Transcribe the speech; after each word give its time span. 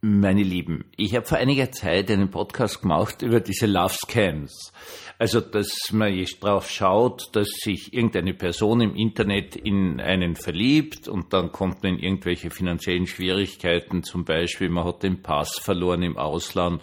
Meine 0.00 0.44
Lieben, 0.44 0.84
ich 0.96 1.16
habe 1.16 1.26
vor 1.26 1.38
einiger 1.38 1.72
Zeit 1.72 2.08
einen 2.08 2.30
Podcast 2.30 2.82
gemacht 2.82 3.22
über 3.22 3.40
diese 3.40 3.66
Love 3.66 3.94
Scams. 3.94 4.72
Also, 5.18 5.40
dass 5.40 5.90
man 5.90 6.14
jetzt 6.14 6.44
drauf 6.44 6.70
schaut, 6.70 7.34
dass 7.34 7.48
sich 7.48 7.92
irgendeine 7.92 8.32
Person 8.32 8.80
im 8.80 8.94
Internet 8.94 9.56
in 9.56 10.00
einen 10.00 10.36
verliebt 10.36 11.08
und 11.08 11.32
dann 11.32 11.50
kommt 11.50 11.82
man 11.82 11.94
in 11.94 11.98
irgendwelche 11.98 12.50
finanziellen 12.50 13.08
Schwierigkeiten, 13.08 14.04
zum 14.04 14.24
Beispiel 14.24 14.68
man 14.68 14.84
hat 14.84 15.02
den 15.02 15.20
Pass 15.20 15.58
verloren 15.58 16.04
im 16.04 16.16
Ausland 16.16 16.80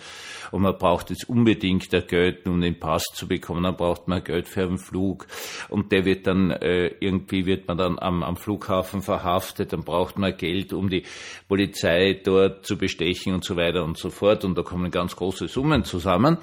und 0.52 0.64
man 0.64 0.78
braucht 0.78 1.12
jetzt 1.12 1.30
unbedingt 1.30 1.94
der 1.94 2.02
Geld, 2.02 2.46
um 2.46 2.60
den 2.60 2.78
Pass 2.78 3.06
zu 3.14 3.30
bekommen, 3.30 3.64
dann 3.64 3.78
braucht 3.78 4.10
man 4.10 4.22
Geld 4.22 4.50
für 4.50 4.64
einen 4.64 4.80
Flug 4.80 5.28
und 5.70 5.94
der 5.94 6.04
wird 6.04 6.28
dann, 6.28 6.52
äh, 6.52 6.88
irgendwie 7.00 7.46
wird 7.46 7.70
man 7.70 7.78
dann 7.78 7.98
am, 7.98 8.22
am 8.22 8.36
Flughafen 8.36 9.02
verhaftet, 9.02 9.72
dann 9.72 9.86
braucht 9.86 10.20
man 10.20 10.36
Geld, 10.36 10.74
um 10.74 10.90
die 10.90 11.04
Polizei 11.48 12.20
dort 12.22 12.66
zu 12.66 12.78
bestechen 13.06 13.34
und 13.34 13.44
so 13.44 13.56
weiter 13.56 13.84
und 13.84 13.98
so 13.98 14.10
fort 14.10 14.44
und 14.44 14.58
da 14.58 14.64
kommen 14.64 14.90
ganz 14.90 15.16
große 15.16 15.48
Summen 15.48 15.84
zusammen 15.84 16.38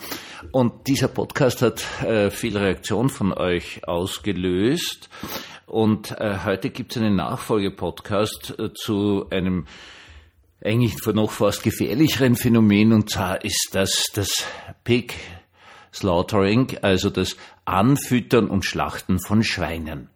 und 0.52 0.86
dieser 0.86 1.08
Podcast 1.08 1.62
hat 1.62 1.84
äh, 2.02 2.30
viel 2.30 2.56
Reaktion 2.56 3.08
von 3.08 3.32
euch 3.32 3.86
ausgelöst. 3.86 5.08
Und 5.66 6.12
äh, 6.20 6.38
heute 6.44 6.70
gibt 6.70 6.92
es 6.92 7.02
einen 7.02 7.16
Nachfolgepodcast 7.16 8.58
äh, 8.58 8.74
zu 8.74 9.26
einem 9.30 9.66
eigentlich 10.62 10.94
noch 11.06 11.30
fast 11.30 11.62
gefährlicheren 11.64 12.36
Phänomen, 12.36 12.92
und 12.92 13.10
zwar 13.10 13.44
ist 13.44 13.70
das 13.72 14.06
das 14.14 14.46
Pig 14.84 15.14
Slaughtering, 15.92 16.78
also 16.82 17.10
das 17.10 17.36
Anfüttern 17.64 18.48
und 18.48 18.64
Schlachten 18.64 19.18
von 19.18 19.42
Schweinen. 19.42 20.08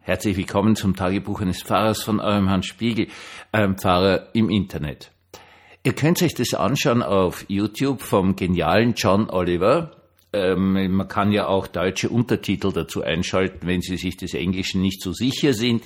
Herzlich 0.00 0.36
willkommen 0.36 0.76
zum 0.76 0.94
Tagebuch 0.94 1.40
eines 1.40 1.62
Pfarrers 1.62 2.02
von 2.02 2.20
eurem 2.20 2.48
Herrn 2.48 2.62
Spiegel, 2.62 3.08
einem 3.52 3.78
Pfarrer 3.78 4.28
im 4.34 4.50
Internet. 4.50 5.10
Ihr 5.86 5.92
könnt 5.92 6.20
euch 6.20 6.34
das 6.34 6.52
anschauen 6.52 7.00
auf 7.00 7.44
YouTube 7.46 8.02
vom 8.02 8.34
genialen 8.34 8.94
John 8.96 9.30
Oliver. 9.30 9.92
Ähm, 10.32 10.96
man 10.96 11.06
kann 11.06 11.30
ja 11.30 11.46
auch 11.46 11.68
deutsche 11.68 12.08
Untertitel 12.08 12.72
dazu 12.72 13.04
einschalten, 13.04 13.68
wenn 13.68 13.82
Sie 13.82 13.96
sich 13.96 14.16
des 14.16 14.34
Englischen 14.34 14.82
nicht 14.82 15.00
so 15.00 15.12
sicher 15.12 15.54
sind 15.54 15.84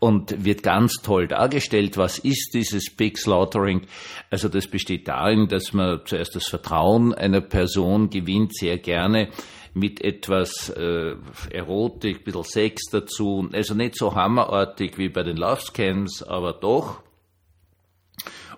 und 0.00 0.44
wird 0.44 0.62
ganz 0.62 0.96
toll 1.02 1.28
dargestellt. 1.28 1.96
Was 1.96 2.18
ist 2.18 2.50
dieses 2.52 2.94
Big 2.94 3.16
Slaughtering? 3.16 3.86
Also 4.28 4.50
das 4.50 4.66
besteht 4.66 5.08
darin, 5.08 5.48
dass 5.48 5.72
man 5.72 6.02
zuerst 6.04 6.36
das 6.36 6.46
Vertrauen 6.46 7.14
einer 7.14 7.40
Person 7.40 8.10
gewinnt, 8.10 8.54
sehr 8.54 8.76
gerne 8.76 9.30
mit 9.72 10.04
etwas 10.04 10.68
äh, 10.68 11.14
Erotik, 11.48 12.18
ein 12.18 12.24
bisschen 12.24 12.44
Sex 12.44 12.82
dazu. 12.90 13.48
Also 13.54 13.72
nicht 13.72 13.96
so 13.96 14.14
hammerartig 14.14 14.98
wie 14.98 15.08
bei 15.08 15.22
den 15.22 15.38
Love 15.38 15.62
Scams, 15.62 16.22
aber 16.22 16.52
doch. 16.52 17.00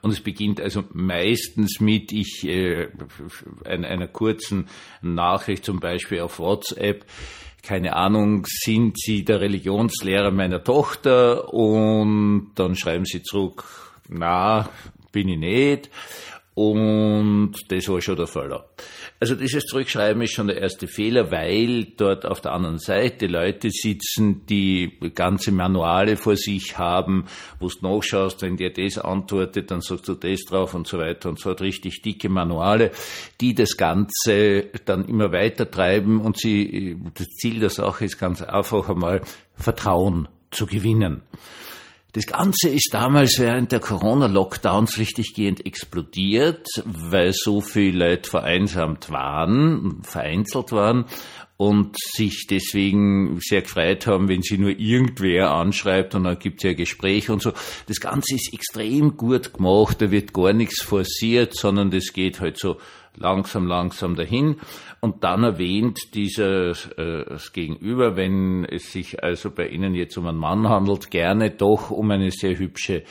Und 0.02 0.12
es 0.12 0.20
beginnt 0.20 0.60
also 0.60 0.84
meistens 0.92 1.80
mit 1.80 2.12
ich 2.12 2.44
äh, 2.46 2.88
einer, 3.64 4.08
kurzen 4.08 4.68
Nachricht, 5.02 5.64
zum 5.64 5.80
Beispiel 5.80 6.20
auf 6.20 6.38
WhatsApp. 6.38 7.04
Keine 7.62 7.94
Ahnung, 7.94 8.46
sind 8.46 8.98
Sie 8.98 9.24
der 9.24 9.40
Religionslehrer 9.40 10.30
meiner 10.30 10.64
Tochter? 10.64 11.52
Und 11.52 12.52
dann 12.54 12.74
schreiben 12.76 13.04
Sie 13.04 13.22
zurück, 13.22 13.64
na, 14.08 14.70
bin 15.12 15.28
ich 15.28 15.38
nicht. 15.38 15.90
Und 16.54 17.52
das 17.68 17.88
war 17.88 18.00
schon 18.00 18.16
der 18.16 18.26
Fall. 18.26 18.64
Also 19.20 19.34
dieses 19.36 19.64
Zurückschreiben 19.66 20.20
ist 20.22 20.32
schon 20.32 20.48
der 20.48 20.60
erste 20.60 20.88
Fehler, 20.88 21.30
weil 21.30 21.84
dort 21.96 22.26
auf 22.26 22.40
der 22.40 22.52
anderen 22.52 22.78
Seite 22.78 23.28
Leute 23.28 23.70
sitzen, 23.70 24.44
die 24.46 24.98
ganze 25.14 25.52
Manuale 25.52 26.16
vor 26.16 26.36
sich 26.36 26.76
haben, 26.76 27.26
wo 27.60 27.68
du 27.68 27.76
nachschaust, 27.82 28.42
wenn 28.42 28.56
dir 28.56 28.72
das 28.72 28.98
antwortet, 28.98 29.70
dann 29.70 29.80
sagst 29.80 30.08
du 30.08 30.14
das 30.14 30.40
drauf 30.40 30.74
und 30.74 30.88
so 30.88 30.98
weiter 30.98 31.28
und 31.28 31.38
so 31.38 31.50
hat 31.50 31.60
richtig 31.60 32.02
dicke 32.02 32.28
Manuale, 32.28 32.90
die 33.40 33.54
das 33.54 33.76
Ganze 33.76 34.70
dann 34.84 35.06
immer 35.06 35.32
weiter 35.32 35.70
treiben 35.70 36.20
und 36.20 36.36
sie, 36.36 36.96
das 37.14 37.28
Ziel 37.28 37.60
der 37.60 37.70
Sache 37.70 38.04
ist 38.04 38.18
ganz 38.18 38.42
einfach 38.42 38.88
einmal 38.88 39.22
Vertrauen 39.54 40.28
zu 40.50 40.66
gewinnen. 40.66 41.22
Das 42.12 42.26
Ganze 42.26 42.68
ist 42.68 42.90
damals 42.92 43.38
während 43.38 43.70
der 43.70 43.78
Corona-Lockdowns 43.78 44.98
richtiggehend 44.98 45.64
explodiert, 45.64 46.66
weil 46.84 47.32
so 47.32 47.60
viele 47.60 48.10
Leute 48.10 48.28
vereinsamt 48.28 49.10
waren, 49.10 50.02
vereinzelt 50.02 50.72
waren 50.72 51.04
und 51.60 51.94
sich 51.98 52.46
deswegen 52.48 53.38
sehr 53.38 53.60
gefreut 53.60 54.06
haben, 54.06 54.30
wenn 54.30 54.40
sie 54.40 54.56
nur 54.56 54.70
irgendwer 54.70 55.50
anschreibt 55.50 56.14
und 56.14 56.24
dann 56.24 56.38
gibt 56.38 56.60
es 56.60 56.62
ja 56.62 56.72
Gespräche 56.72 57.34
und 57.34 57.42
so. 57.42 57.52
Das 57.86 58.00
Ganze 58.00 58.34
ist 58.34 58.54
extrem 58.54 59.18
gut 59.18 59.52
gemacht, 59.52 60.00
da 60.00 60.10
wird 60.10 60.32
gar 60.32 60.54
nichts 60.54 60.80
forciert, 60.80 61.54
sondern 61.54 61.90
das 61.90 62.14
geht 62.14 62.40
halt 62.40 62.56
so 62.56 62.78
langsam, 63.14 63.66
langsam 63.66 64.14
dahin. 64.14 64.56
Und 65.00 65.22
dann 65.22 65.44
erwähnt 65.44 66.14
dieser 66.14 66.70
äh, 66.96 67.26
das 67.28 67.52
Gegenüber, 67.52 68.16
wenn 68.16 68.64
es 68.64 68.90
sich 68.90 69.22
also 69.22 69.50
bei 69.50 69.68
Ihnen 69.68 69.94
jetzt 69.94 70.16
um 70.16 70.26
einen 70.28 70.38
Mann 70.38 70.66
handelt, 70.66 71.10
gerne 71.10 71.50
doch 71.50 71.90
um 71.90 72.10
eine 72.10 72.30
sehr 72.30 72.58
hübsche 72.58 73.02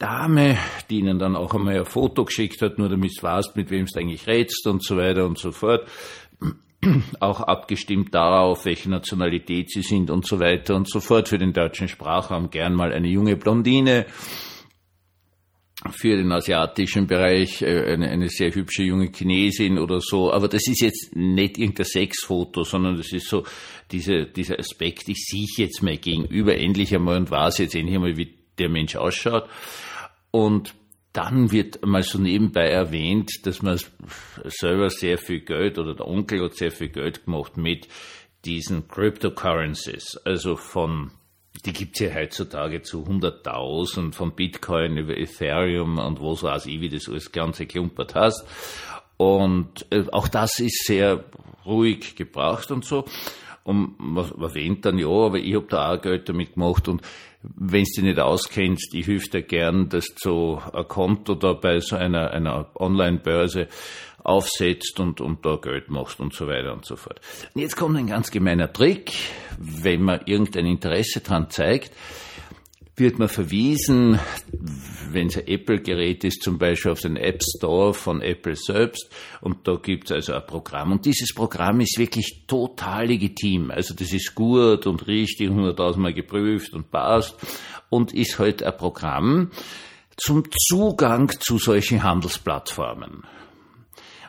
Dame, 0.00 0.58
die 0.90 0.98
Ihnen 0.98 1.20
dann 1.20 1.36
auch 1.36 1.54
einmal 1.54 1.78
ein 1.78 1.86
Foto 1.86 2.24
geschickt 2.24 2.60
hat, 2.60 2.76
nur 2.78 2.88
damit 2.88 3.12
du 3.16 3.22
weißt, 3.22 3.54
mit 3.54 3.70
wem 3.70 3.86
du 3.86 4.00
eigentlich 4.00 4.26
redst 4.26 4.66
und 4.66 4.82
so 4.82 4.96
weiter 4.96 5.26
und 5.26 5.38
so 5.38 5.52
fort. 5.52 5.86
Auch 7.20 7.40
abgestimmt 7.40 8.14
darauf, 8.14 8.64
welche 8.64 8.90
Nationalität 8.90 9.70
Sie 9.70 9.82
sind 9.82 10.10
und 10.10 10.26
so 10.26 10.38
weiter 10.38 10.76
und 10.76 10.88
so 10.88 11.00
fort. 11.00 11.28
Für 11.28 11.38
den 11.38 11.52
deutschen 11.52 11.88
Sprachraum 11.88 12.50
gern 12.50 12.74
mal 12.74 12.92
eine 12.92 13.08
junge 13.08 13.36
Blondine 13.36 14.06
für 15.90 16.16
den 16.16 16.32
asiatischen 16.32 17.06
Bereich 17.06 17.62
äh, 17.62 17.92
eine, 17.92 18.08
eine 18.08 18.28
sehr 18.28 18.52
hübsche 18.52 18.82
junge 18.82 19.10
Chinesin 19.12 19.78
oder 19.78 20.00
so. 20.00 20.32
Aber 20.32 20.48
das 20.48 20.66
ist 20.66 20.80
jetzt 20.80 21.14
nicht 21.14 21.56
irgendein 21.56 21.86
Sexfoto, 21.86 22.64
sondern 22.64 22.96
das 22.96 23.12
ist 23.12 23.28
so 23.28 23.44
diese, 23.92 24.26
dieser 24.26 24.58
Aspekt, 24.58 25.08
ich 25.08 25.24
sehe 25.24 25.46
jetzt 25.56 25.82
mal 25.82 25.96
gegenüber 25.96 26.56
endlich 26.56 26.94
einmal 26.94 27.16
und 27.16 27.30
weiß 27.30 27.58
jetzt 27.58 27.74
endlich 27.76 27.94
einmal, 27.94 28.16
wie 28.16 28.34
der 28.58 28.68
Mensch 28.68 28.96
ausschaut. 28.96 29.48
Und 30.32 30.74
dann 31.18 31.50
wird 31.50 31.84
mal 31.84 32.04
so 32.04 32.16
nebenbei 32.20 32.68
erwähnt, 32.68 33.44
dass 33.44 33.60
man 33.60 33.76
selber 34.44 34.88
sehr 34.88 35.18
viel 35.18 35.40
Geld 35.40 35.76
oder 35.76 35.96
der 35.96 36.06
Onkel 36.06 36.44
hat 36.44 36.54
sehr 36.54 36.70
viel 36.70 36.90
Geld 36.90 37.24
gemacht 37.24 37.56
mit 37.56 37.88
diesen 38.44 38.86
Cryptocurrencies, 38.86 40.16
also 40.24 40.54
von 40.54 41.10
die 41.66 41.72
gibt's 41.72 41.98
ja 41.98 42.14
heutzutage 42.14 42.82
zu 42.82 43.02
100.000 43.02 44.14
von 44.14 44.36
Bitcoin 44.36 44.96
über 44.96 45.18
Ethereum 45.18 45.98
und 45.98 46.20
was 46.20 46.44
weiß 46.44 46.66
ich, 46.66 46.80
wie 46.80 46.88
das 46.88 47.08
alles 47.08 47.32
ganze 47.32 47.66
klumpert 47.66 48.14
hast. 48.14 48.46
Und 49.16 49.84
äh, 49.90 50.04
auch 50.12 50.28
das 50.28 50.60
ist 50.60 50.84
sehr 50.86 51.24
ruhig 51.66 52.14
gebracht 52.14 52.70
und 52.70 52.84
so. 52.84 53.06
Und 53.68 54.00
man 54.00 54.24
erwähnt 54.40 54.86
dann, 54.86 54.98
ja, 54.98 55.08
aber 55.08 55.36
ich 55.36 55.54
hab 55.54 55.68
da 55.68 55.92
auch 55.92 56.00
Geld 56.00 56.26
damit 56.30 56.54
gemacht 56.54 56.88
und 56.88 57.02
wenn 57.42 57.84
du 57.84 57.90
dich 57.90 58.02
nicht 58.02 58.18
auskennst, 58.18 58.94
ich 58.94 59.04
hilf 59.04 59.28
dir 59.28 59.42
gern, 59.42 59.90
dass 59.90 60.06
du 60.22 60.58
ein 60.72 60.88
Konto 60.88 61.34
da 61.34 61.52
bei 61.52 61.78
so 61.80 61.96
einer, 61.96 62.30
einer 62.30 62.70
Online-Börse 62.76 63.68
aufsetzt 64.24 64.98
und, 65.00 65.20
und 65.20 65.44
da 65.44 65.56
Geld 65.56 65.90
machst 65.90 66.18
und 66.18 66.32
so 66.32 66.46
weiter 66.46 66.72
und 66.72 66.86
so 66.86 66.96
fort. 66.96 67.20
Und 67.54 67.60
jetzt 67.60 67.76
kommt 67.76 67.98
ein 67.98 68.06
ganz 68.06 68.30
gemeiner 68.30 68.72
Trick, 68.72 69.12
wenn 69.58 70.00
man 70.00 70.22
irgendein 70.24 70.64
Interesse 70.64 71.20
dran 71.20 71.50
zeigt, 71.50 71.92
wird 73.00 73.18
man 73.18 73.28
verwiesen, 73.28 74.18
wenn 75.10 75.28
es 75.28 75.36
ein 75.36 75.46
Apple-Gerät 75.46 76.24
ist, 76.24 76.42
zum 76.42 76.58
Beispiel 76.58 76.92
auf 76.92 77.00
den 77.00 77.16
App 77.16 77.42
Store 77.42 77.94
von 77.94 78.20
Apple 78.20 78.56
selbst. 78.56 79.10
Und 79.40 79.66
da 79.66 79.76
gibt 79.76 80.10
es 80.10 80.12
also 80.12 80.34
ein 80.34 80.46
Programm. 80.46 80.92
Und 80.92 81.06
dieses 81.06 81.34
Programm 81.34 81.80
ist 81.80 81.98
wirklich 81.98 82.44
total 82.46 83.06
legitim. 83.06 83.70
Also 83.70 83.94
das 83.94 84.12
ist 84.12 84.34
gut 84.34 84.86
und 84.86 85.06
richtig, 85.06 85.48
hunderttausendmal 85.48 86.14
geprüft 86.14 86.74
und 86.74 86.90
passt. 86.90 87.36
Und 87.90 88.12
ist 88.12 88.38
halt 88.38 88.62
ein 88.62 88.76
Programm 88.76 89.50
zum 90.16 90.44
Zugang 90.50 91.30
zu 91.40 91.58
solchen 91.58 92.02
Handelsplattformen. 92.02 93.24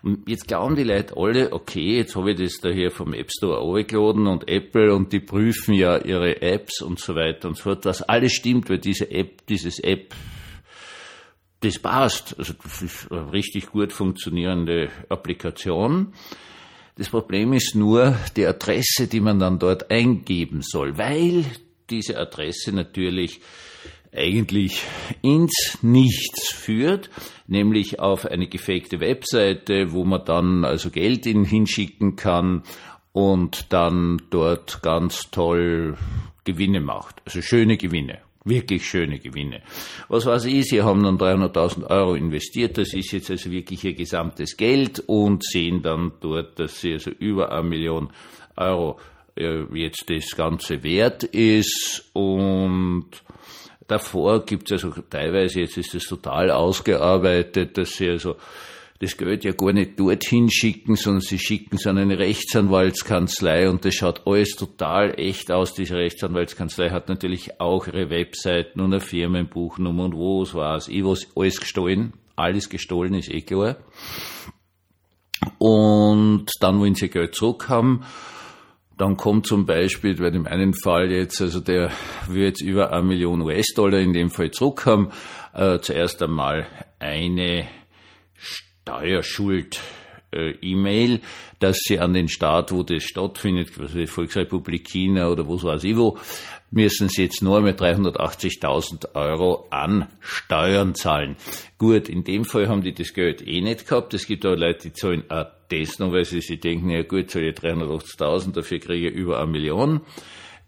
Und 0.02 0.30
jetzt 0.30 0.48
glauben 0.48 0.76
die 0.76 0.84
Leute 0.84 1.18
alle, 1.18 1.52
okay, 1.52 1.98
jetzt 1.98 2.16
habe 2.16 2.32
ich 2.32 2.38
das 2.38 2.60
da 2.62 2.70
hier 2.70 2.92
vom 2.92 3.14
App 3.14 3.30
Store 3.32 3.62
hochgeladen 3.62 4.28
und 4.28 4.48
Apple 4.48 4.96
und 4.96 5.12
die 5.12 5.20
prüfen 5.20 5.74
ja 5.74 5.98
ihre 5.98 6.42
Apps 6.42 6.82
und 6.82 7.00
so 7.00 7.16
weiter 7.16 7.50
und 7.50 7.58
so 7.58 7.64
fort, 7.64 7.86
was 7.86 8.02
alles 8.02 8.34
stimmt, 8.34 8.70
weil 8.70 8.80
diese 8.80 9.12
App, 9.12 9.46
dieses 9.48 9.80
App, 9.80 10.16
das 11.62 11.80
passt. 11.80 12.36
Also 12.38 12.54
das 12.64 12.82
ist 12.82 13.12
eine 13.12 13.32
richtig 13.34 13.68
gut 13.68 13.92
funktionierende 13.92 14.90
Applikation. 15.10 16.14
Das 16.96 17.10
Problem 17.10 17.54
ist 17.54 17.76
nur 17.76 18.18
die 18.36 18.46
Adresse, 18.46 19.08
die 19.08 19.22
man 19.22 19.40
dann 19.40 19.60
dort 19.60 19.92
eingeben 19.92 20.62
soll, 20.62 20.98
weil 20.98 21.46
diese 21.90 22.18
Adresse 22.18 22.72
natürlich 22.72 23.42
eigentlich 24.14 24.84
ins 25.22 25.78
Nichts 25.82 26.52
führt, 26.52 27.10
nämlich 27.48 28.00
auf 28.00 28.26
eine 28.26 28.48
gefakte 28.48 29.00
Webseite, 29.00 29.92
wo 29.92 30.04
man 30.04 30.26
dann 30.26 30.66
also 30.66 30.90
Geld 30.90 31.26
in 31.26 31.46
hinschicken 31.46 32.16
kann 32.16 32.64
und 33.12 33.72
dann 33.72 34.22
dort 34.30 34.82
ganz 34.82 35.30
toll 35.32 35.98
Gewinne 36.44 36.82
macht. 36.82 37.22
Also 37.26 37.42
schöne 37.42 37.78
Gewinne. 37.78 38.20
Wirklich 38.46 38.88
schöne 38.88 39.20
Gewinne. 39.20 39.62
Was 40.08 40.26
weiß 40.26 40.46
ich, 40.46 40.66
Sie 40.66 40.82
haben 40.82 41.04
dann 41.04 41.18
300.000 41.18 41.88
Euro 41.88 42.16
investiert, 42.16 42.78
das 42.78 42.94
ist 42.94 43.12
jetzt 43.12 43.30
also 43.30 43.52
wirklich 43.52 43.84
Ihr 43.84 43.94
gesamtes 43.94 44.56
Geld 44.56 45.04
und 45.06 45.44
sehen 45.44 45.82
dann 45.82 46.14
dort, 46.22 46.58
dass 46.58 46.80
Sie 46.80 46.94
also 46.94 47.12
über 47.12 47.52
eine 47.52 47.68
Million 47.68 48.10
Euro 48.56 48.98
äh, 49.36 49.64
jetzt 49.74 50.10
das 50.10 50.36
Ganze 50.36 50.84
wert 50.84 51.24
ist 51.26 52.10
und 52.14 53.10
davor 53.90 54.46
gibt 54.46 54.72
es 54.72 54.84
also 54.84 55.02
teilweise, 55.02 55.62
jetzt 55.62 55.78
ist 55.78 55.96
es 55.96 56.06
total 56.06 56.52
ausgearbeitet, 56.52 57.78
dass 57.78 57.92
Sie 57.92 58.10
also 58.10 58.36
das 59.00 59.16
Geld 59.16 59.46
ja 59.46 59.54
gar 59.54 59.72
nicht 59.72 59.98
dorthin 59.98 60.52
schicken, 60.52 60.98
sondern 60.98 61.22
sie 61.22 61.40
schicken 61.40 61.78
es 61.78 61.88
an 61.88 61.98
eine 61.98 62.20
Rechtsanwaltskanzlei 62.20 63.70
und 63.70 63.86
das 63.86 63.96
schaut 63.96 64.28
alles 64.28 64.56
total 64.56 65.18
echt 65.18 65.52
aus. 65.52 65.74
Diese 65.74 65.96
Rechtsanwaltskanzlei 65.96 66.90
hat 66.90 67.08
natürlich 67.08 67.62
auch 67.62 67.88
ihre 67.88 68.10
Webseiten 68.10 68.82
und 68.82 68.94
eine 68.94 69.00
Firmenbuchnummer 69.00 70.04
und 70.04 70.16
wo 70.16 70.44
es 70.44 70.54
war. 70.54 70.78
Ich 70.86 71.04
was 71.06 71.28
alles 71.36 71.62
gestohlen, 71.62 72.14
alles 72.36 72.70
gestohlen 72.70 73.14
ist 73.14 73.32
eh 73.32 73.42
klar. 73.42 73.78
Und 75.58 76.48
dann 76.60 76.80
wollen 76.82 76.96
sie 76.96 77.10
Geld 77.10 77.36
zurückhaben. 77.36 78.04
Dann 79.00 79.16
kommt 79.16 79.48
zum 79.48 79.66
Beispiel 79.66 80.16
bei 80.16 80.30
dem 80.30 80.46
einen 80.46 80.74
Fall 80.74 81.10
jetzt, 81.10 81.42
also 81.42 81.62
der 81.62 81.90
jetzt 82.34 82.62
über 82.62 82.92
eine 82.92 83.02
Million 83.02 83.42
US-Dollar 83.42 83.98
in 84.00 84.12
dem 84.12 84.30
Fall 84.30 84.52
zurückhaben. 84.52 85.14
Äh, 85.54 85.80
zuerst 85.80 86.22
einmal 86.22 86.68
eine 87.00 87.66
Steuerschuld 88.36 89.80
äh, 90.34 90.52
E-Mail, 90.62 91.22
dass 91.60 91.78
sie 91.80 91.98
an 92.00 92.14
den 92.14 92.28
Staat, 92.28 92.74
wo 92.74 92.84
das 92.84 93.04
stattfindet, 93.04 93.80
was 93.80 93.94
die 93.94 94.06
Volksrepublik 94.06 94.86
China 94.86 95.30
oder 95.30 95.48
wo 95.48 95.64
weiß 95.64 95.86
ich 95.86 95.96
wo, 95.96 96.18
müssen 96.72 97.10
sie 97.10 97.24
jetzt 97.24 97.42
nur 97.42 97.58
einmal 97.58 97.74
380.000 97.74 99.16
Euro 99.16 99.68
an 99.70 100.08
Steuern 100.20 100.96
zahlen. 100.96 101.36
Gut, 101.78 102.10
in 102.10 102.24
dem 102.24 102.46
Fall 102.46 102.68
haben 102.68 102.82
die 102.82 102.94
das 102.94 103.14
Geld 103.14 103.46
eh 103.48 103.62
nicht 103.62 103.88
gehabt. 103.88 104.14
Es 104.14 104.28
gibt 104.28 104.46
aber 104.46 104.58
Leute, 104.58 104.90
die 104.90 104.94
zahlen 104.94 105.24
auch 105.30 105.48
das 105.70 106.00
noch, 106.00 106.12
weil 106.12 106.26
sie 106.26 106.42
sich 106.42 106.60
denken, 106.60 106.90
ja 106.90 107.04
gut, 107.04 107.32
zahle 107.32 107.50
ich 107.50 107.58
380.000, 107.58 108.54
dafür 108.54 108.80
kriege 108.80 109.10
ich 109.10 109.16
über 109.16 109.40
eine 109.40 109.52
Million. 109.52 110.02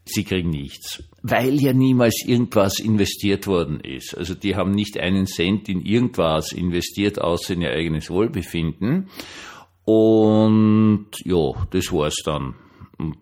Sie 0.03 0.23
kriegen 0.23 0.49
nichts, 0.49 1.03
weil 1.21 1.61
ja 1.61 1.73
niemals 1.73 2.23
irgendwas 2.25 2.79
investiert 2.79 3.45
worden 3.45 3.79
ist. 3.81 4.17
Also 4.17 4.33
die 4.33 4.55
haben 4.55 4.71
nicht 4.71 4.99
einen 4.99 5.27
Cent 5.27 5.69
in 5.69 5.85
irgendwas 5.85 6.51
investiert, 6.53 7.21
außer 7.21 7.53
in 7.53 7.61
ihr 7.61 7.71
eigenes 7.71 8.09
Wohlbefinden. 8.09 9.09
Und 9.85 11.07
ja, 11.23 11.51
das 11.69 11.91
war's 11.91 12.15
dann. 12.25 12.55
Und 12.97 13.17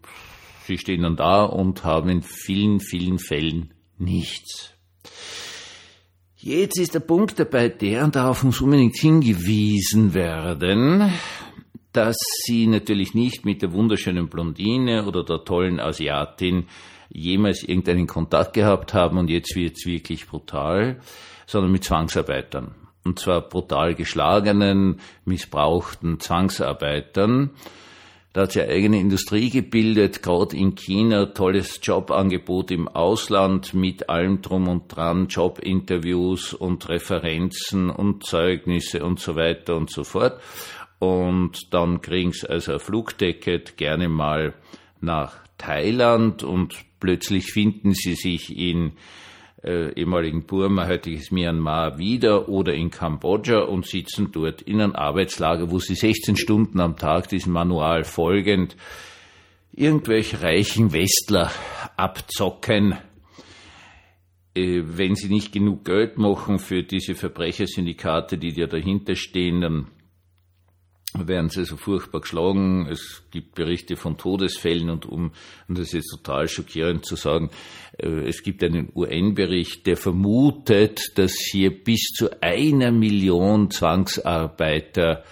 sie 0.69 0.77
stehen 0.77 1.01
dann 1.01 1.15
da 1.15 1.43
und 1.43 1.83
haben 1.83 2.09
in 2.09 2.21
vielen, 2.21 2.79
vielen 2.79 3.19
Fällen 3.19 3.73
nichts. 3.97 4.73
Jetzt 6.37 6.79
ist 6.79 6.93
der 6.93 7.01
Punkt 7.01 7.37
dabei 7.39 7.67
der, 7.67 8.05
und 8.05 8.15
darauf 8.15 8.43
muss 8.43 8.61
unbedingt 8.61 8.95
hingewiesen 8.95 10.13
werden, 10.13 11.11
dass 11.91 12.15
sie 12.45 12.67
natürlich 12.67 13.13
nicht 13.13 13.45
mit 13.45 13.61
der 13.61 13.73
wunderschönen 13.73 14.29
Blondine 14.29 15.05
oder 15.05 15.23
der 15.23 15.43
tollen 15.43 15.79
Asiatin 15.79 16.67
jemals 17.09 17.63
irgendeinen 17.63 18.05
Kontakt 18.05 18.53
gehabt 18.53 18.93
haben 18.93 19.17
und 19.17 19.29
jetzt 19.29 19.55
wird's 19.55 19.85
wirklich 19.87 20.27
brutal, 20.27 21.01
sondern 21.47 21.71
mit 21.71 21.83
Zwangsarbeitern. 21.83 22.75
Und 23.03 23.17
zwar 23.17 23.41
brutal 23.41 23.95
geschlagenen, 23.95 24.99
missbrauchten 25.25 26.19
Zwangsarbeitern. 26.19 27.49
Da 28.39 28.43
hat 28.43 28.53
sie 28.53 28.61
eigene 28.61 29.01
Industrie 29.01 29.49
gebildet, 29.49 30.23
gerade 30.23 30.55
in 30.55 30.73
China, 30.73 31.25
tolles 31.25 31.81
Jobangebot 31.83 32.71
im 32.71 32.87
Ausland 32.87 33.73
mit 33.73 34.07
allem 34.07 34.41
drum 34.41 34.69
und 34.69 34.87
dran, 34.87 35.27
Jobinterviews 35.27 36.53
und 36.53 36.87
Referenzen 36.87 37.89
und 37.89 38.25
Zeugnisse 38.25 39.03
und 39.03 39.19
so 39.19 39.35
weiter 39.35 39.75
und 39.75 39.91
so 39.91 40.05
fort. 40.05 40.39
Und 40.99 41.73
dann 41.73 41.99
kriegen 41.99 42.31
sie 42.31 42.49
also 42.49 42.71
ein 42.71 42.79
Flugticket 42.79 43.75
gerne 43.75 44.07
mal 44.07 44.53
nach 45.01 45.35
Thailand 45.57 46.41
und 46.41 46.77
plötzlich 47.01 47.51
finden 47.51 47.93
sie 47.93 48.15
sich 48.15 48.57
in 48.57 48.93
äh, 49.63 49.91
ehemaligen 49.93 50.45
Burma, 50.45 50.87
heutiges 50.87 51.31
Myanmar 51.31 51.97
wieder 51.97 52.47
oder 52.49 52.73
in 52.73 52.91
Kambodscha 52.91 53.59
und 53.59 53.85
sitzen 53.85 54.31
dort 54.31 54.61
in 54.61 54.81
einem 54.81 54.95
Arbeitslager, 54.95 55.71
wo 55.71 55.79
sie 55.79 55.95
16 55.95 56.37
Stunden 56.37 56.79
am 56.79 56.95
Tag 56.95 57.29
diesem 57.29 57.53
Manual 57.53 58.03
folgend 58.03 58.75
irgendwelche 59.71 60.41
reichen 60.41 60.93
Westler 60.93 61.51
abzocken. 61.97 62.97
Äh, 64.55 64.81
wenn 64.85 65.15
sie 65.15 65.29
nicht 65.29 65.51
genug 65.51 65.85
Geld 65.85 66.17
machen 66.17 66.59
für 66.59 66.83
diese 66.83 67.15
Verbrechersyndikate, 67.15 68.37
die 68.37 68.53
da 68.53 68.65
dahinter 68.65 69.15
stehen, 69.15 69.61
dann 69.61 69.87
werden 71.17 71.49
sie 71.49 71.65
so 71.65 71.75
furchtbar 71.75 72.21
geschlagen. 72.21 72.87
Es 72.87 73.23
gibt 73.31 73.55
Berichte 73.55 73.95
von 73.95 74.17
Todesfällen 74.17 74.89
und 74.89 75.05
um, 75.05 75.31
und 75.67 75.77
das 75.77 75.87
ist 75.87 75.93
jetzt 75.93 76.11
total 76.11 76.47
schockierend 76.47 77.05
zu 77.05 77.15
sagen, 77.15 77.49
äh, 77.97 78.27
es 78.27 78.43
gibt 78.43 78.63
einen 78.63 78.91
UN-Bericht, 78.93 79.87
der 79.87 79.97
vermutet, 79.97 81.17
dass 81.17 81.33
hier 81.51 81.83
bis 81.83 82.01
zu 82.15 82.41
einer 82.41 82.91
Million 82.91 83.71
Zwangsarbeiter 83.71 85.23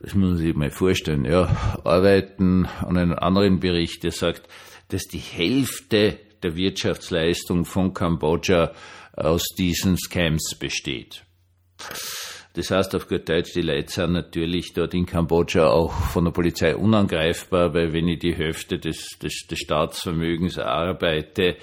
das 0.00 0.14
muss 0.14 0.30
man 0.30 0.38
sich 0.38 0.54
mal 0.54 0.70
vorstellen, 0.70 1.26
ja, 1.26 1.44
arbeiten 1.84 2.64
an 2.64 2.96
einem 2.96 3.12
anderen 3.12 3.60
Bericht, 3.60 4.02
der 4.02 4.12
sagt, 4.12 4.48
dass 4.88 5.02
die 5.02 5.18
Hälfte 5.18 6.18
der 6.42 6.56
Wirtschaftsleistung 6.56 7.66
von 7.66 7.92
Kambodscha 7.92 8.72
aus 9.12 9.44
diesen 9.58 9.98
Scams 9.98 10.56
besteht. 10.58 11.24
Das 12.54 12.70
heißt 12.70 12.96
auf 12.96 13.06
gut 13.06 13.28
Deutsch, 13.28 13.52
die 13.54 13.62
Leute 13.62 13.92
sind 13.92 14.12
natürlich 14.12 14.72
dort 14.72 14.92
in 14.94 15.06
Kambodscha 15.06 15.68
auch 15.68 15.92
von 15.92 16.24
der 16.24 16.32
Polizei 16.32 16.74
unangreifbar, 16.74 17.72
weil 17.74 17.92
wenn 17.92 18.08
ich 18.08 18.18
die 18.18 18.34
Hälfte 18.34 18.78
des, 18.78 19.18
des, 19.22 19.46
des 19.48 19.58
Staatsvermögens 19.60 20.58
arbeite, 20.58 21.56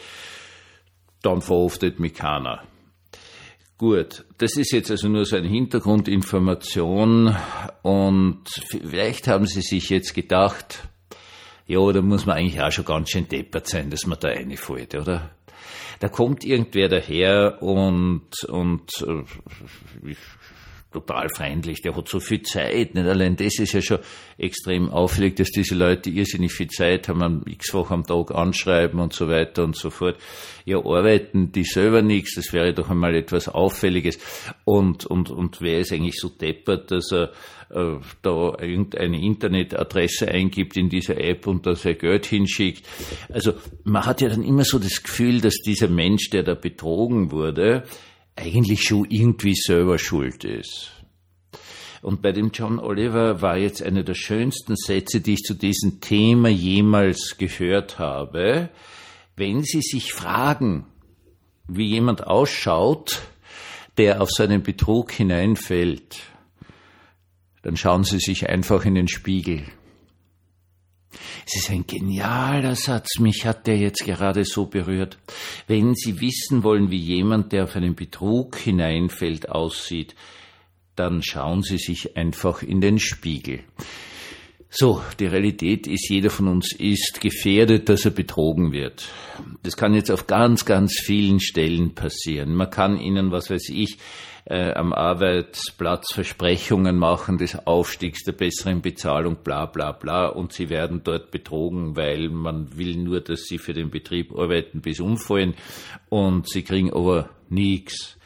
dann 1.21 1.41
verhaftet 1.41 1.99
mich 1.99 2.13
keiner. 2.13 2.63
Gut, 3.77 4.23
das 4.37 4.55
ist 4.57 4.71
jetzt 4.71 4.89
also 4.89 5.07
nur 5.07 5.25
so 5.25 5.35
eine 5.35 5.49
Hintergrundinformation 5.49 7.35
und 7.83 8.43
vielleicht 8.69 9.27
haben 9.27 9.45
Sie 9.45 9.61
sich 9.61 9.89
jetzt 9.89 10.15
gedacht, 10.15 10.87
ja, 11.67 11.91
da 11.91 12.01
muss 12.01 12.25
man 12.25 12.37
eigentlich 12.37 12.61
auch 12.61 12.71
schon 12.71 12.85
ganz 12.85 13.11
schön 13.11 13.27
deppert 13.27 13.67
sein, 13.67 13.89
dass 13.89 14.07
man 14.07 14.17
da 14.19 14.29
reinfällt, 14.29 14.95
oder? 14.95 15.31
Da 15.99 16.07
kommt 16.07 16.45
irgendwer 16.45 16.87
daher 16.87 17.61
und, 17.61 18.29
und 18.47 18.89
äh, 19.01 20.15
total 20.91 21.29
feindlich, 21.29 21.81
der 21.81 21.95
hat 21.95 22.07
so 22.07 22.19
viel 22.19 22.41
Zeit. 22.41 22.95
Nicht 22.95 23.07
allein 23.07 23.35
das 23.35 23.59
ist 23.59 23.73
ja 23.73 23.81
schon 23.81 23.99
extrem 24.37 24.89
auffällig, 24.89 25.35
dass 25.35 25.51
diese 25.51 25.75
Leute 25.75 26.09
irrsinnig 26.09 26.53
viel 26.53 26.67
Zeit 26.67 27.09
haben, 27.09 27.43
x-fach 27.45 27.91
am 27.91 28.05
Tag 28.05 28.31
anschreiben 28.31 28.99
und 28.99 29.13
so 29.13 29.27
weiter 29.27 29.63
und 29.63 29.75
so 29.75 29.89
fort. 29.89 30.17
Ja, 30.65 30.77
arbeiten 30.77 31.51
die 31.51 31.63
selber 31.63 32.01
nichts, 32.01 32.35
das 32.35 32.53
wäre 32.53 32.73
doch 32.73 32.89
einmal 32.89 33.15
etwas 33.15 33.49
Auffälliges. 33.49 34.17
Und, 34.63 35.05
und, 35.05 35.29
und 35.29 35.61
wer 35.61 35.79
ist 35.79 35.91
eigentlich 35.91 36.19
so 36.19 36.29
deppert, 36.29 36.91
dass 36.91 37.11
er 37.11 37.31
äh, 37.69 37.99
da 38.21 38.55
irgendeine 38.59 39.21
Internetadresse 39.21 40.29
eingibt 40.29 40.77
in 40.77 40.89
dieser 40.89 41.17
App 41.19 41.47
und 41.47 41.65
da 41.65 41.75
sein 41.75 41.97
Geld 41.97 42.25
hinschickt. 42.25 42.85
Also 43.29 43.53
man 43.83 44.05
hat 44.05 44.21
ja 44.21 44.29
dann 44.29 44.43
immer 44.43 44.63
so 44.63 44.79
das 44.79 45.03
Gefühl, 45.03 45.41
dass 45.41 45.55
dieser 45.57 45.89
Mensch, 45.89 46.29
der 46.29 46.43
da 46.43 46.53
betrogen 46.53 47.31
wurde, 47.31 47.83
eigentlich 48.37 48.83
schon 48.83 49.05
irgendwie 49.09 49.55
selber 49.55 49.99
schuld 49.99 50.43
ist. 50.43 50.91
Und 52.01 52.21
bei 52.21 52.31
dem 52.31 52.51
John 52.53 52.79
Oliver 52.79 53.41
war 53.41 53.57
jetzt 53.57 53.81
einer 53.81 54.03
der 54.03 54.13
schönsten 54.13 54.75
Sätze, 54.75 55.19
die 55.19 55.33
ich 55.33 55.41
zu 55.41 55.55
diesem 55.55 55.99
Thema 55.99 56.49
jemals 56.49 57.37
gehört 57.37 57.99
habe. 57.99 58.69
Wenn 59.35 59.63
Sie 59.63 59.81
sich 59.81 60.13
fragen, 60.13 60.85
wie 61.67 61.87
jemand 61.87 62.25
ausschaut, 62.25 63.21
der 63.97 64.21
auf 64.21 64.29
seinen 64.29 64.61
Betrug 64.61 65.11
hineinfällt, 65.11 66.19
dann 67.63 67.75
schauen 67.75 68.03
Sie 68.03 68.19
sich 68.19 68.47
einfach 68.47 68.85
in 68.85 68.95
den 68.95 69.07
Spiegel. 69.07 69.63
Es 71.45 71.55
ist 71.55 71.69
ein 71.69 71.85
genialer 71.87 72.75
Satz, 72.75 73.19
mich 73.19 73.45
hat 73.45 73.67
der 73.67 73.77
jetzt 73.77 74.03
gerade 74.05 74.45
so 74.45 74.65
berührt. 74.65 75.17
Wenn 75.67 75.95
Sie 75.95 76.19
wissen 76.21 76.63
wollen, 76.63 76.91
wie 76.91 76.97
jemand, 76.97 77.51
der 77.51 77.65
auf 77.65 77.75
einen 77.75 77.95
Betrug 77.95 78.57
hineinfällt, 78.57 79.49
aussieht, 79.49 80.15
dann 80.95 81.21
schauen 81.23 81.61
Sie 81.61 81.77
sich 81.77 82.17
einfach 82.17 82.63
in 82.63 82.81
den 82.81 82.99
Spiegel. 82.99 83.61
So, 84.69 85.01
die 85.17 85.27
Realität 85.27 85.87
ist, 85.87 86.09
jeder 86.09 86.29
von 86.29 86.49
uns 86.49 86.73
ist 86.73 87.21
gefährdet, 87.21 87.87
dass 87.87 88.03
er 88.03 88.11
betrogen 88.11 88.73
wird. 88.73 89.07
Das 89.63 89.77
kann 89.77 89.93
jetzt 89.93 90.11
auf 90.11 90.27
ganz, 90.27 90.65
ganz 90.65 90.99
vielen 91.03 91.39
Stellen 91.39 91.95
passieren. 91.95 92.53
Man 92.53 92.69
kann 92.69 92.99
Ihnen, 92.99 93.31
was 93.31 93.49
weiß 93.49 93.69
ich, 93.69 93.97
äh, 94.49 94.71
am 94.73 94.93
Arbeitsplatz 94.93 96.13
Versprechungen 96.13 96.97
machen 96.97 97.37
des 97.37 97.67
Aufstiegs, 97.67 98.23
der 98.23 98.31
besseren 98.31 98.81
Bezahlung, 98.81 99.37
bla 99.43 99.65
bla 99.65 99.91
bla, 99.91 100.27
und 100.27 100.53
sie 100.53 100.69
werden 100.69 101.01
dort 101.03 101.31
betrogen, 101.31 101.95
weil 101.97 102.29
man 102.29 102.77
will 102.77 102.95
nur, 102.95 103.19
dass 103.19 103.43
sie 103.43 103.57
für 103.57 103.73
den 103.73 103.89
Betrieb 103.89 104.33
arbeiten 104.33 104.81
bis 104.81 105.01
umfallen 105.01 105.53
und 106.09 106.47
sie 106.47 106.63
kriegen 106.63 106.93
aber 106.93 107.29
nichts. 107.49 108.17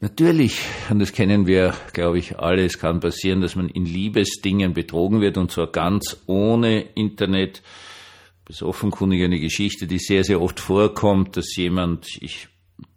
Natürlich, 0.00 0.60
und 0.90 1.00
das 1.00 1.12
kennen 1.12 1.48
wir, 1.48 1.74
glaube 1.92 2.20
ich, 2.20 2.38
alle, 2.38 2.64
es 2.64 2.78
kann 2.78 3.00
passieren, 3.00 3.40
dass 3.40 3.56
man 3.56 3.68
in 3.68 3.84
Liebesdingen 3.84 4.72
betrogen 4.72 5.20
wird 5.20 5.36
und 5.36 5.50
zwar 5.50 5.66
ganz 5.72 6.22
ohne 6.26 6.82
Internet. 6.94 7.62
Das 8.44 8.56
ist 8.56 8.62
offenkundig 8.62 9.24
eine 9.24 9.40
Geschichte, 9.40 9.88
die 9.88 9.98
sehr, 9.98 10.22
sehr 10.22 10.40
oft 10.40 10.60
vorkommt, 10.60 11.36
dass 11.36 11.56
jemand 11.56 12.06
ich, 12.20 12.46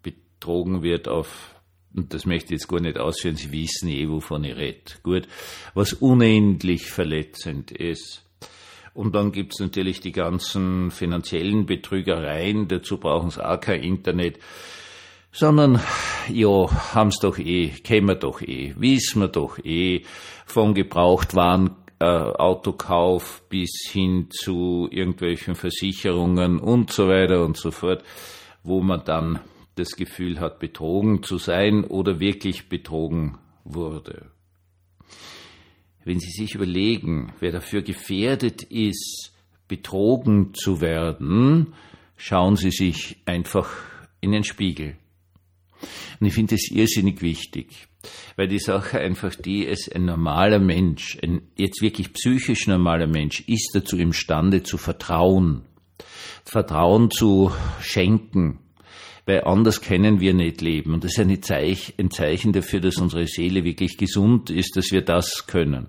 betrogen 0.04 0.84
wird 0.84 1.08
auf, 1.08 1.56
und 1.96 2.14
das 2.14 2.26
möchte 2.26 2.54
ich 2.54 2.62
jetzt 2.62 2.68
gar 2.68 2.80
nicht 2.80 2.98
ausführen, 2.98 3.36
Sie 3.36 3.52
wissen 3.52 3.90
eh, 3.90 4.08
wovon 4.08 4.44
ich 4.44 4.56
rede. 4.56 4.80
Gut, 5.04 5.28
was 5.74 5.94
unendlich 5.94 6.86
verletzend 6.90 7.72
ist. 7.72 8.24
Und 8.94 9.16
dann 9.16 9.32
gibt's 9.32 9.60
natürlich 9.60 10.02
die 10.02 10.12
ganzen 10.12 10.92
finanziellen 10.92 11.66
Betrügereien, 11.66 12.68
dazu 12.68 12.98
brauchen 12.98 13.30
sie 13.30 13.46
auch 13.46 13.60
kein 13.60 13.84
Internet, 13.84 14.38
sondern 15.32 15.80
ja, 16.28 16.70
haben's 16.94 17.20
doch 17.20 17.38
eh, 17.38 17.70
kennen 17.70 18.08
wir 18.08 18.16
doch 18.16 18.42
eh, 18.42 18.74
wissen 18.78 19.22
wir 19.22 19.30
doch 19.30 19.60
eh, 19.64 20.04
von 20.46 20.74
Gebrauchtwaren 20.74 21.72
äh, 22.00 22.06
Autokauf 22.06 23.44
bis 23.48 23.88
hin 23.90 24.28
zu 24.30 24.90
irgendwelchen 24.92 25.56
Versicherungen 25.56 26.60
und 26.60 26.92
so 26.92 27.08
weiter 27.08 27.46
und 27.46 27.56
so 27.56 27.72
fort, 27.72 28.04
wo 28.64 28.82
man 28.82 29.04
dann 29.06 29.40
das 29.82 29.96
Gefühl 29.96 30.40
hat, 30.40 30.60
betrogen 30.60 31.24
zu 31.24 31.38
sein 31.38 31.84
oder 31.84 32.20
wirklich 32.20 32.70
betrogen 32.70 33.38
wurde. 33.64 34.32
Wenn 36.04 36.20
Sie 36.20 36.32
sich 36.32 36.56
überlegen, 36.56 37.34
wer 37.40 37.52
dafür 37.52 37.82
gefährdet 37.82 38.64
ist, 38.64 39.34
betrogen 39.68 40.54
zu 40.54 40.82
werden, 40.82 41.74
schauen 42.18 42.56
Sie 42.56 42.72
sich 42.72 43.18
einfach 43.26 43.70
in 44.20 44.32
den 44.32 44.44
Spiegel. 44.44 44.98
Und 46.20 46.28
ich 46.28 46.34
finde 46.34 46.56
es 46.56 46.70
irrsinnig 46.72 47.22
wichtig, 47.22 47.88
weil 48.36 48.48
die 48.48 48.60
Sache 48.60 49.00
einfach 49.00 49.34
die 49.36 49.64
ist, 49.64 49.96
ein 49.96 50.06
normaler 50.06 50.60
Mensch, 50.60 51.18
ein 51.22 51.42
jetzt 51.56 51.82
wirklich 51.82 52.14
psychisch 52.14 52.68
normaler 52.68 53.08
Mensch, 53.08 53.42
ist 53.48 53.72
dazu 53.74 53.98
imstande 53.98 54.64
zu 54.64 54.78
vertrauen, 54.78 55.64
Vertrauen 56.44 57.12
zu 57.12 57.52
schenken, 57.80 58.60
weil 59.32 59.46
anders 59.46 59.80
können 59.80 60.20
wir 60.20 60.34
nicht 60.34 60.60
leben. 60.60 60.94
Und 60.94 61.06
das 61.06 61.18
ist 61.18 61.20
ein 61.20 62.12
Zeichen 62.12 62.52
dafür, 62.52 62.82
dass 62.82 62.98
unsere 62.98 63.28
Seele 63.28 63.64
wirklich 63.64 63.96
gesund 63.98 64.50
ist, 64.50 64.76
dass 64.76 64.92
wir 64.92 65.04
das 65.04 65.48
können. 65.48 65.88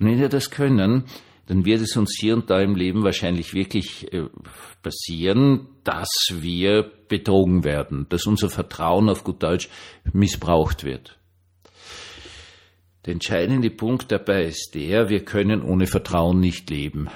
Und 0.00 0.08
wenn 0.08 0.18
wir 0.18 0.28
das 0.28 0.50
können, 0.50 1.04
dann 1.46 1.64
wird 1.64 1.80
es 1.80 1.96
uns 1.96 2.16
hier 2.18 2.34
und 2.34 2.50
da 2.50 2.60
im 2.60 2.74
Leben 2.74 3.04
wahrscheinlich 3.04 3.54
wirklich 3.54 4.12
äh, 4.12 4.24
passieren, 4.82 5.68
dass 5.84 6.08
wir 6.32 6.90
betrogen 7.08 7.62
werden, 7.62 8.06
dass 8.08 8.26
unser 8.26 8.50
Vertrauen 8.50 9.08
auf 9.08 9.22
gut 9.22 9.44
Deutsch 9.44 9.68
missbraucht 10.12 10.82
wird. 10.82 11.20
Der 13.04 13.12
entscheidende 13.12 13.70
Punkt 13.70 14.10
dabei 14.10 14.46
ist 14.46 14.72
der, 14.74 15.08
wir 15.08 15.24
können 15.24 15.62
ohne 15.62 15.86
Vertrauen 15.86 16.40
nicht 16.40 16.68
leben. 16.68 17.10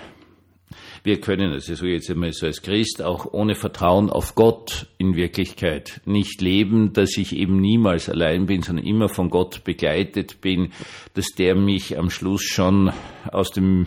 Wir 1.03 1.21
können, 1.21 1.53
also 1.53 1.75
so 1.75 1.87
jetzt 1.87 2.11
einmal 2.11 2.33
so 2.33 2.47
als 2.47 2.61
Christ, 2.61 3.01
auch 3.01 3.33
ohne 3.33 3.55
Vertrauen 3.55 4.11
auf 4.11 4.35
Gott 4.35 4.87
in 4.99 5.17
Wirklichkeit 5.17 6.03
nicht 6.05 6.43
leben, 6.43 6.93
dass 6.93 7.17
ich 7.17 7.35
eben 7.35 7.59
niemals 7.61 8.11
allein 8.11 8.47
bin, 8.47 8.63
sondern 8.63 8.85
immer 8.85 9.09
von 9.09 9.31
Gott 9.31 9.65
begleitet 9.65 10.43
bin, 10.43 10.73
dass 11.15 11.29
der 11.29 11.55
mich 11.55 11.97
am 11.99 12.11
Schluss 12.11 12.43
schon 12.43 12.93
aus 13.33 13.51
dem 13.51 13.87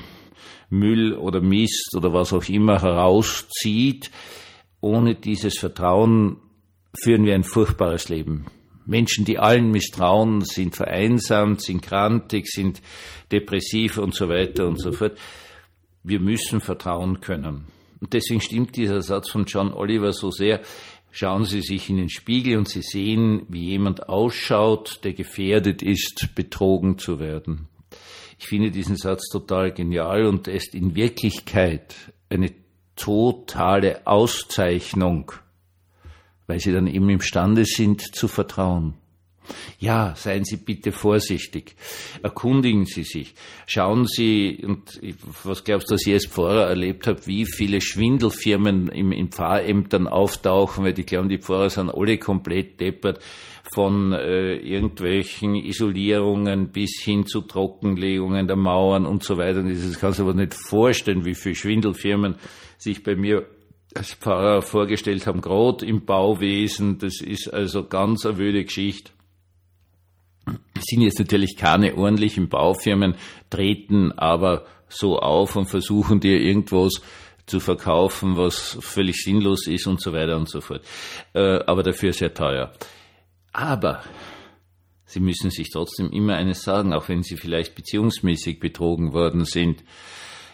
Müll 0.72 1.13
oder 1.13 1.39
Mist 1.39 1.96
oder 1.96 2.13
was 2.13 2.34
auch 2.34 2.50
immer 2.50 2.82
herauszieht. 2.82 4.10
Ohne 4.82 5.13
dieses 5.13 5.60
Vertrauen 5.60 6.38
führen 7.00 7.25
wir 7.25 7.36
ein 7.36 7.43
furchtbares 7.43 8.10
Leben. 8.10 8.48
Menschen, 8.86 9.24
die 9.24 9.39
allen 9.39 9.72
misstrauen, 9.72 10.41
sind 10.41 10.75
vereinsamt, 10.75 11.62
sind 11.62 11.82
krantig, 11.82 12.48
sind 12.48 12.82
depressiv 13.32 13.98
und 13.98 14.13
so 14.13 14.27
weiter 14.27 14.67
und 14.67 14.79
so 14.79 14.91
fort. 14.91 15.17
Wir 16.03 16.19
müssen 16.19 16.62
vertrauen 16.62 17.22
können. 17.22 17.65
Und 18.00 18.13
deswegen 18.13 18.41
stimmt 18.41 18.75
dieser 18.75 19.01
Satz 19.01 19.29
von 19.29 19.45
John 19.45 19.74
Oliver 19.74 20.12
so 20.12 20.31
sehr. 20.31 20.62
Schauen 21.12 21.45
Sie 21.45 21.62
sich 21.62 21.89
in 21.89 21.98
den 21.98 22.10
Spiegel 22.10 22.57
und 22.57 22.67
Sie 22.67 22.81
sehen, 22.81 23.45
wie 23.48 23.69
jemand 23.69 24.10
ausschaut, 24.10 25.00
der 25.03 25.13
gefährdet 25.13 25.81
ist, 25.81 26.29
betrogen 26.36 26.98
zu 26.98 27.19
werden. 27.19 27.67
Ich 28.39 28.48
finde 28.48 28.72
diesen 28.72 28.98
Satz 28.98 29.29
total 29.29 29.72
genial 29.72 30.25
und 30.25 30.48
er 30.48 30.55
ist 30.55 30.75
in 30.75 30.95
Wirklichkeit 30.95 31.95
eine 32.29 32.51
totale 32.95 34.05
Auszeichnung 34.05 35.31
weil 36.48 36.60
sie 36.60 36.72
dann 36.72 36.88
eben 36.88 37.10
imstande 37.10 37.65
sind 37.65 38.15
zu 38.15 38.27
vertrauen. 38.27 38.95
Ja, 39.79 40.13
seien 40.15 40.45
Sie 40.45 40.57
bitte 40.57 40.91
vorsichtig. 40.91 41.75
Erkundigen 42.21 42.85
Sie 42.85 43.03
sich. 43.03 43.33
Schauen 43.65 44.05
Sie, 44.05 44.63
und 44.63 45.01
was 45.43 45.63
glaubst 45.63 45.89
du, 45.89 45.95
dass 45.95 46.05
ich 46.05 46.13
als 46.13 46.27
Pfarrer 46.27 46.67
erlebt 46.67 47.07
habe, 47.07 47.25
wie 47.25 47.45
viele 47.45 47.81
Schwindelfirmen 47.81 48.89
im, 48.89 49.12
in 49.12 49.29
Pfarrämtern 49.29 50.07
auftauchen, 50.07 50.83
weil 50.83 50.93
die 50.93 51.05
glauben, 51.05 51.29
die 51.29 51.39
Pfarrer 51.39 51.69
sind 51.69 51.89
alle 51.89 52.17
komplett 52.17 52.79
deppert, 52.79 53.19
von 53.73 54.13
äh, 54.13 54.55
irgendwelchen 54.55 55.55
Isolierungen 55.55 56.69
bis 56.69 57.01
hin 57.01 57.25
zu 57.25 57.41
Trockenlegungen 57.41 58.47
der 58.47 58.55
Mauern 58.55 59.05
und 59.05 59.23
so 59.23 59.38
weiter. 59.38 59.63
Das 59.63 60.00
kannst 60.00 60.19
du 60.19 60.23
aber 60.23 60.33
nicht 60.33 60.53
vorstellen, 60.53 61.25
wie 61.25 61.33
viele 61.33 61.55
Schwindelfirmen 61.55 62.35
sich 62.77 63.03
bei 63.03 63.15
mir 63.15 63.47
als 63.95 64.13
Pfarrer 64.13 64.62
vorgestellt 64.62 65.27
haben, 65.27 65.41
gerade 65.41 65.85
im 65.85 66.05
Bauwesen. 66.05 66.97
Das 67.00 67.21
ist 67.21 67.47
also 67.47 67.85
ganz 67.85 68.25
eine 68.25 68.38
wöde 68.38 68.63
Geschichte. 68.63 69.12
Sind 70.85 71.01
jetzt 71.01 71.19
natürlich 71.19 71.55
keine 71.57 71.95
ordentlichen 71.95 72.49
Baufirmen, 72.49 73.15
treten 73.49 74.11
aber 74.11 74.65
so 74.89 75.19
auf 75.19 75.55
und 75.55 75.65
versuchen 75.65 76.19
dir 76.19 76.39
irgendwas 76.39 77.01
zu 77.45 77.59
verkaufen, 77.59 78.37
was 78.37 78.77
völlig 78.79 79.23
sinnlos 79.23 79.67
ist 79.67 79.87
und 79.87 80.01
so 80.01 80.13
weiter 80.13 80.37
und 80.37 80.49
so 80.49 80.61
fort. 80.61 80.83
Äh, 81.33 81.59
aber 81.65 81.83
dafür 81.83 82.13
sehr 82.13 82.33
teuer. 82.33 82.71
Aber 83.51 84.03
Sie 85.05 85.19
müssen 85.19 85.51
sich 85.51 85.69
trotzdem 85.69 86.09
immer 86.11 86.35
eines 86.35 86.63
sagen, 86.63 86.91
auch 86.91 87.07
wenn 87.07 87.21
Sie 87.21 87.37
vielleicht 87.37 87.75
beziehungsmäßig 87.75 88.59
betrogen 88.59 89.13
worden 89.13 89.45
sind. 89.45 89.83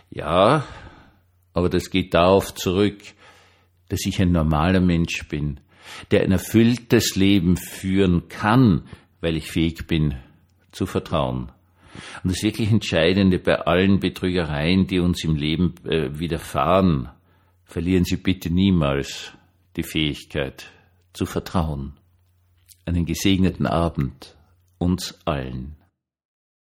Ja, 0.10 0.66
aber 1.54 1.70
das 1.70 1.90
geht 1.90 2.14
darauf 2.14 2.54
zurück, 2.54 2.98
dass 3.88 4.06
ich 4.06 4.22
ein 4.22 4.32
normaler 4.32 4.82
Mensch 4.82 5.28
bin, 5.30 5.62
der 6.12 6.24
ein 6.24 6.32
erfülltes 6.32 7.16
Leben 7.16 7.56
führen 7.56 8.28
kann, 8.28 8.84
weil 9.22 9.36
ich 9.36 9.52
fähig 9.52 9.88
bin 9.88 10.16
zu 10.72 10.86
vertrauen. 10.86 11.52
Und 12.24 12.32
das 12.32 12.44
wirklich 12.44 12.72
Entscheidende 12.72 13.40
bei 13.40 13.62
allen 13.62 14.00
Betrügereien, 14.00 14.88
die 14.88 15.00
uns 15.00 15.24
im 15.24 15.36
Leben 15.36 15.76
äh, 15.86 16.20
widerfahren, 16.20 17.10
verlieren 17.66 18.06
Sie 18.06 18.18
bitte 18.18 18.50
niemals 18.50 19.34
die 19.76 19.84
Fähigkeit 19.84 20.72
zu 21.14 21.26
vertrauen. 21.26 21.94
Einen 22.86 23.06
gesegneten 23.06 23.68
Abend 23.68 24.36
uns 24.78 25.20
allen. 25.26 25.76